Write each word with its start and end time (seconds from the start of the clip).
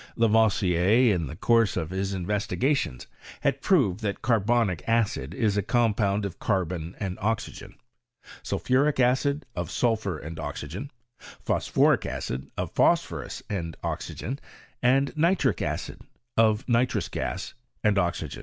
Lavoisier, 0.15 1.13
in 1.13 1.27
the 1.27 1.35
course 1.35 1.77
of 1.77 1.91
his 1.91 2.11
investigations, 2.11 3.05
had 3.41 3.61
proved 3.61 3.99
that 3.99 4.23
carbonic 4.23 4.81
acid 4.87 5.31
is 5.35 5.57
a 5.57 5.61
compound 5.61 6.25
of 6.25 6.39
carbon 6.39 6.95
and 6.99 7.19
oxygen; 7.21 7.75
sulphuric 8.41 8.99
acid, 8.99 9.45
of 9.55 9.69
sulphur 9.69 10.17
and 10.17 10.39
oxygen; 10.39 10.89
phosphoric 11.39 12.03
acid, 12.07 12.49
of 12.57 12.71
phosphorus 12.71 13.43
and 13.47 13.77
oxygen; 13.83 14.39
and 14.81 15.15
nitric 15.15 15.61
acid, 15.61 16.01
of 16.35 16.67
nitrous 16.67 17.07
gas 17.07 17.53
and 17.83 17.99
oxygen. 17.99 18.39